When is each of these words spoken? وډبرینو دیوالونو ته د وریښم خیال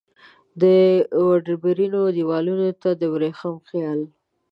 وډبرینو 1.27 2.01
دیوالونو 2.15 2.67
ته 2.81 2.89
د 2.99 3.01
وریښم 3.13 3.55
خیال 3.69 4.01